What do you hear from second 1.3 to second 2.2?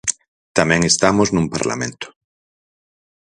nun parlamento.